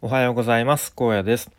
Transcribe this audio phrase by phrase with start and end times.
[0.00, 0.92] おはようございます。
[0.94, 1.50] 高野です。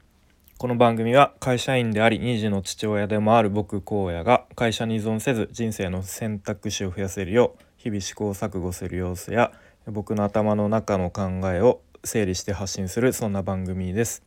[0.58, 9.52] この番組は会社員であり2児の父親でもある僕荒野が会社に依存せず人生の選択肢を増やせるよう日々試行錯誤する様子や
[9.88, 14.24] 僕の頭の中の考えを整理して発信するそんな番組です。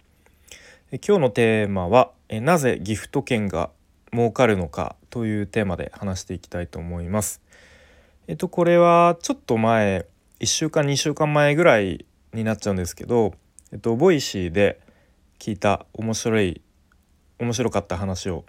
[0.91, 3.71] 今日のテーマはなぜギフト券が
[4.13, 7.41] 儲かるのかというテーマで話していきたいと思います。
[8.29, 10.05] えっとこれはちょっと前
[10.41, 12.05] 1週間2週間前ぐらい
[12.35, 13.33] になっちゃうんですけど
[13.73, 14.81] えっと、 Voicy で
[15.39, 16.61] 聞いた面白い
[17.39, 18.45] 面白かった話を、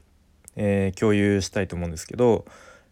[0.58, 2.46] えー、共有したいと思うんですけど、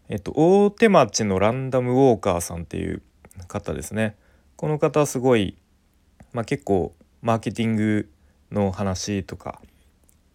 [0.08, 3.02] えっと、大手町のランダムウォーカーさんっていう
[3.48, 4.16] 方ですね。
[4.56, 5.58] この方すごい、
[6.32, 8.10] まあ、結構マーケティング
[8.50, 9.60] の話とか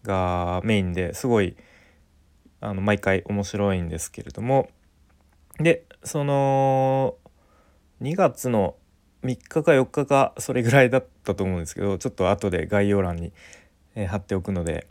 [0.04, 1.58] がメインですごい
[2.62, 4.70] あの毎回面白いんですけれども。
[5.58, 7.16] でその
[8.04, 8.76] 2月の
[9.28, 13.34] 3日か4日かそれぐらいだったと思うんですけどちょっと後で概要欄に、
[13.96, 14.88] え、貼っておくので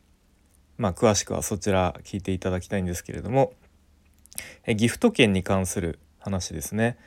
[0.76, 3.54] まあ詳しくはそちら聞いていただきたいんですけれども、
[4.66, 6.98] え、ギフト券に関する話ですね。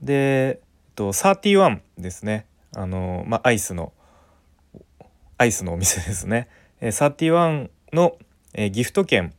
[0.00, 3.92] で、えっと、31ですねあのまあアイスの
[5.36, 6.48] アイスのお店ですね。
[6.80, 8.16] え、31の、
[8.54, 9.34] え、ギフト券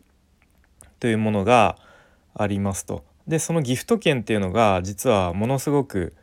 [1.00, 1.78] というものが
[2.36, 3.04] ありますと。
[3.28, 6.16] でそのギフト券っていうのが実はものすごく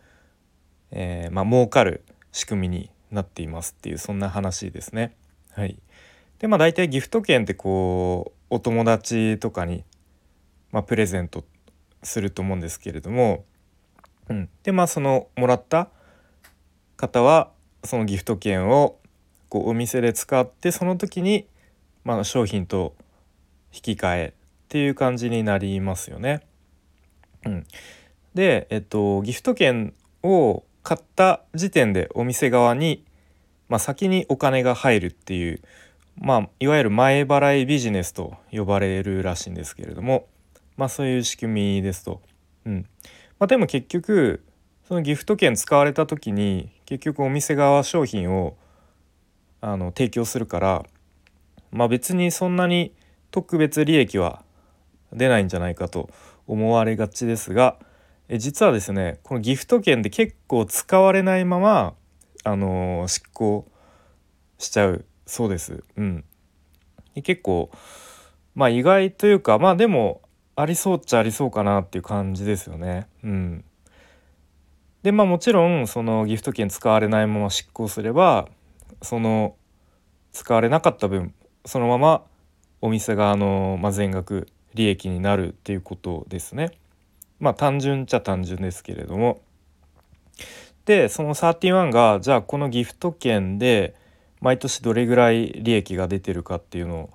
[0.98, 2.02] えー、まあ儲かる
[2.32, 5.14] 仕組みになっていますっていうそんな話ですね。
[5.52, 5.78] はい、
[6.38, 9.84] でまあ大体ギフト券ってこうお友達とかに、
[10.72, 11.44] まあ、プレゼント
[12.02, 13.44] すると思うんですけれども、
[14.30, 15.90] うん、でまあそのもらった
[16.96, 17.50] 方は
[17.84, 18.98] そのギフト券を
[19.50, 21.46] こうお店で使ってその時に、
[22.04, 22.94] まあ、商品と
[23.72, 24.32] 引き換えっ
[24.68, 26.40] ていう感じになりますよね。
[27.44, 27.66] うん、
[28.34, 33.04] で、えっと、ギフト券を買った時点でお店側に、
[33.68, 35.60] まあ、先にお金が入るっていう、
[36.16, 40.28] まあ、いわゆる前払いビジネスと呼ばれるらしいんですけれども、
[40.76, 42.20] まあ、そういう仕組みですと。
[42.66, 42.86] うん
[43.40, 44.44] まあ、でも結局
[44.86, 48.56] そのギフト券使われた時に結局お店側は商品を
[49.60, 50.84] あの提供するから、
[51.72, 52.94] まあ、別にそんなに
[53.32, 54.44] 特別利益は
[55.12, 56.10] 出ないんじゃないかと
[56.46, 57.76] 思われがちですが、
[58.28, 61.94] え実はですねこのギフト券で結構使われないまま
[62.44, 63.66] あのー、執行
[64.58, 65.82] しちゃうそうです。
[65.96, 66.24] うん、
[67.22, 67.70] 結構
[68.54, 70.22] まあ意外というかまあでも
[70.54, 73.08] ありそうっちゃありそうかなっていう感じですよね。
[73.22, 73.64] うん、
[75.02, 78.48] でまあもちろんそのギフト券使われないまま執行すれば
[79.02, 79.56] その
[80.32, 82.24] 使われなかった分そのまま
[82.80, 86.72] お店側の、まあ、全額利益になるっていうことですね。
[87.40, 89.40] まあ単純っちゃ単純ですけれども
[90.84, 93.94] でその31がじゃあこのギフト券で
[94.40, 97.10] 毎年どれぐらい利益が出てるかっていうのを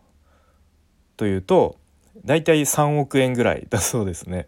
[1.17, 1.77] というと
[2.25, 4.47] 大体3億円ぐらいだそうですね。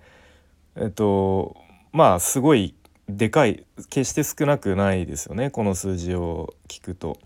[0.76, 1.56] えっと
[1.92, 2.76] まあすごい
[3.08, 7.18] でかい決して少なくないですよねこの数字を聞くと。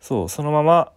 [0.00, 0.92] そうそのまま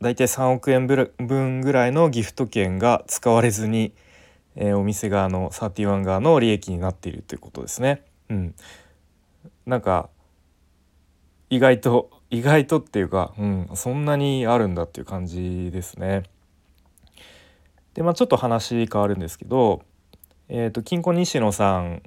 [0.00, 3.92] 大体3億円分ぐらいのギフト券が使われずに
[4.56, 8.04] えー、お店側の31側の利益になっているということですね。
[8.28, 8.54] うん、
[9.66, 10.08] なんか
[11.50, 16.24] 意外と意外とっていうか、うん、そんなにあるんだっていう感じですね。
[17.94, 19.82] でまあちょっと話変わるんですけど、
[20.48, 22.02] えーと、金庫西野さん、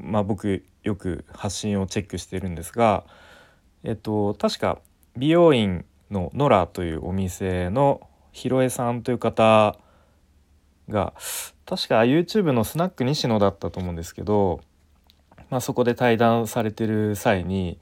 [0.00, 3.04] まあ、僕よく発信をチェックしてるんですが、
[3.84, 4.78] えっ、ー、と確か
[5.16, 8.00] 美容院のノラというお店の
[8.32, 9.76] ひろえさんという方
[10.88, 11.12] が
[11.66, 14.60] 確か YouTube のスナック西野だったと思うんですけど、
[15.50, 17.78] まあ、そこで対談されてる際に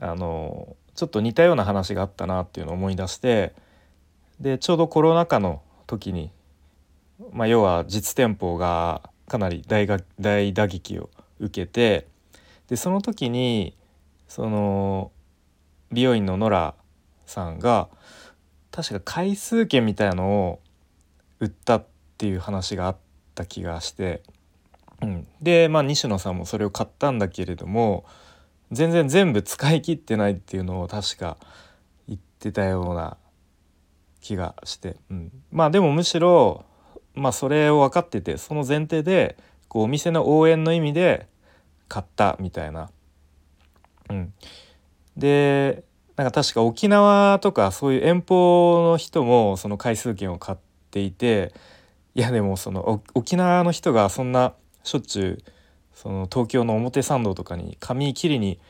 [0.00, 3.54] あのちょっと似たような話があったなっていうのを思い出して
[4.40, 6.30] でちょうどコロナ禍の時に、
[7.32, 12.06] まあ、要は実店舗がかなり大が大打撃を受けて
[12.68, 13.76] でその時に
[14.28, 15.12] その
[15.92, 16.74] 美容院のノラ
[17.26, 17.88] さんが
[18.70, 20.60] 確か回数券みたいなのを
[21.40, 21.84] 売ったっ
[22.20, 22.96] ていう話があっ
[23.34, 24.22] た気がして、
[25.00, 28.04] うん、でまあ西野さんもそれを買ったんだけれども
[28.70, 31.38] 全然全部使い切ってないっていうのを確か
[32.06, 33.16] 言ってたような
[34.20, 36.66] 気がして、うん、まあでもむしろ
[37.14, 39.38] まあそれを分かっててその前提で
[39.68, 41.26] こうお店の応援の意味で
[41.88, 42.90] 買ったみたいな。
[44.10, 44.34] うん、
[45.16, 45.84] で
[46.16, 50.58] なんか確か沖縄とかそういう遠方の人もその回数券を買っ
[50.90, 51.54] ていて
[52.20, 54.52] いやでもその沖縄の人がそんな
[54.82, 55.50] しょっちゅう
[55.94, 58.60] その東京の表参道とかに髪切りに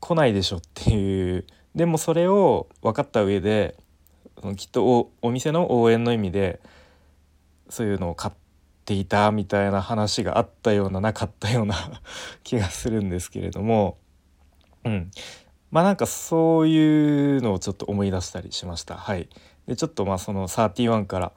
[0.00, 1.44] 来ないでしょっていう
[1.74, 3.76] でもそれを分かった上で
[4.56, 6.62] きっとお店の応援の意味で
[7.68, 8.34] そういうのを買っ
[8.86, 11.74] ていたみたいな話があったようななかったような
[12.42, 13.98] 気がするんですけれども
[14.86, 15.10] うん
[15.70, 18.96] まあなんかそういうのをちょっと思い出したりしました。
[18.96, 19.28] はい、
[19.66, 21.32] でちょっとまあその31から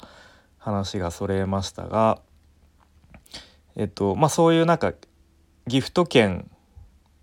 [0.62, 2.22] 話がそれましたが
[3.76, 4.94] えっとまあそういうなんか
[5.68, 6.50] ギフト券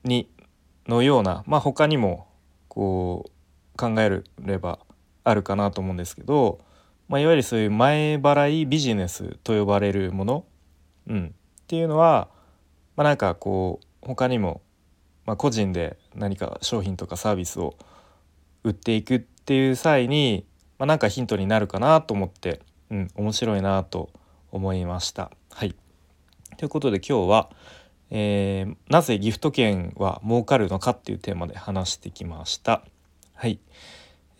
[0.05, 0.29] に
[0.89, 2.27] のようなまあ他にも
[2.69, 4.81] こう考えれば
[5.25, 6.59] あるかなと思うんですけど、
[7.09, 10.45] まあ、いわゆるそういう前払いビジネスと呼ばれるもの、
[11.07, 12.29] うん、っていうのは、
[12.97, 14.63] まあ、なんかこう他にも、
[15.27, 17.77] まあ、個人で何か商品とかサービスを
[18.65, 20.47] 売っていくっていう際に、
[20.79, 24.11] まあ、なんかヒントになるかなと思って、うん、面白いなと
[24.51, 25.31] 思いました。
[25.51, 25.75] はい
[26.59, 27.51] ということで今日は、
[28.11, 32.83] えー、なぜギフト券は儲かるのかっていうテーマで話してきました。
[33.35, 33.61] はい、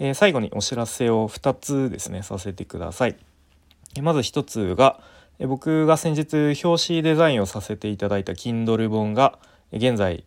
[0.01, 3.17] えー、最後にお知らせを2つですねさせてください。
[4.03, 5.01] まず1つが、
[5.47, 9.39] 僕が先日表紙デザインをさせていただいた Kindle 本が
[9.73, 10.25] 現在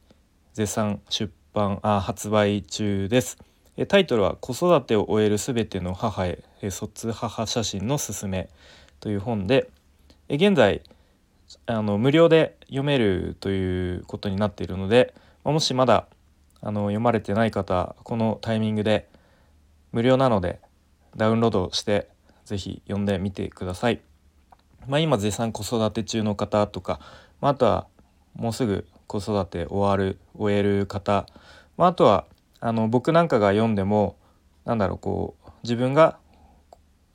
[0.53, 3.37] 絶賛出版あ発売中です。
[3.87, 8.49] タイトルは「子育てを終えるすべての母へ卒母写真のすすめ」
[8.99, 9.69] という本で
[10.29, 10.81] 現在
[11.65, 15.13] あの無料で読めるということになっているので
[15.43, 16.07] もしまだ
[16.61, 19.07] あの読まれてない方このタイミングで
[19.91, 20.59] 無料なので
[21.15, 22.07] ダウンロードして
[22.45, 24.01] 是非読んでみてください。
[24.87, 26.99] まあ、今絶賛子育て中の方とか、
[27.39, 27.87] まあ、あとは
[28.33, 31.27] もうすぐ子育て終わる終える方、
[31.77, 32.25] まあ、あとは
[32.61, 34.17] あの僕なんかが読んでも
[34.65, 36.17] なんだろうこう自分が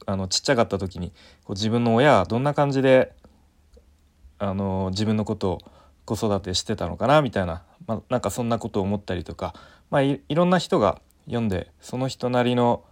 [0.05, 1.11] あのちっちゃかった時に
[1.45, 3.13] こう自分の親はどんな感じで
[4.39, 5.59] あの自分のことを
[6.05, 9.55] 子育てしてたのかなみたいな、まあ、なんかそんなことを思ったりとか、
[9.91, 12.85] まあ、いろんな人が読んでその人なりの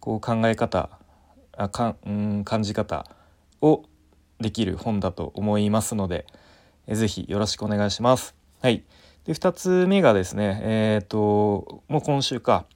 [0.00, 0.90] こう考え方
[1.56, 3.06] あかん感じ方
[3.60, 3.82] を
[4.40, 6.26] できる本だと思いますので
[6.88, 8.34] 是非よろしくお願いします。
[8.60, 8.84] はい、
[9.24, 12.66] で2つ目がですねえっ、ー、ともう今週か、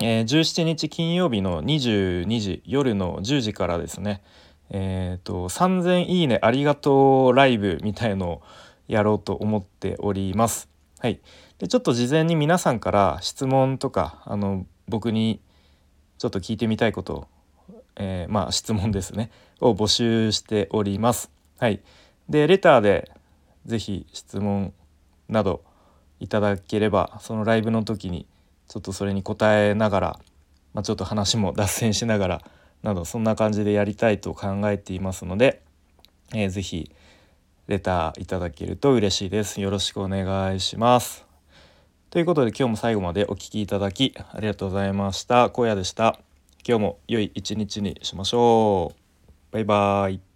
[0.00, 4.22] えー、17日金曜日の22時夜の10時からですね
[4.70, 8.42] えっ、ー、と3000いいねありがとうライブみたいのを
[8.88, 10.68] やろうと思っております。
[11.00, 11.20] はい、
[11.58, 15.40] でちょっと事前に皆さんから質問とかあの僕に
[16.18, 17.28] ちょっと聞いてみたいことを、
[17.96, 21.30] えー、まあ質問ですねを募集しております。
[21.58, 21.82] はい、
[22.28, 23.10] でレターで
[23.66, 24.72] 是非質問
[25.28, 25.62] など
[26.20, 28.26] いただければそのライブの時に
[28.68, 30.18] ちょっとそれに答えながら、
[30.72, 32.42] まあ、ちょっと話も脱線しながら
[32.82, 35.62] などそんな感じでやりたいと考えていますので、
[36.34, 36.90] えー、ぜひ
[37.66, 39.60] レターいただけると嬉しいです。
[39.60, 41.24] よろしくお願いします。
[42.10, 45.44] ということで今日も最後までお聴きいただきありがとうございました。
[45.44, 46.18] 荒野でした。
[46.66, 49.52] 今日も良い一日にしましょう。
[49.52, 50.33] バイバーイ。